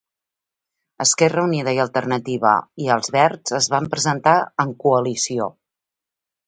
EUiA 1.05 1.75
i 2.85 2.91
Els 2.97 3.13
Verds 3.19 3.57
es 3.61 3.69
van 3.75 3.93
presentar 3.95 4.37
en 4.67 4.77
coalició. 4.87 5.53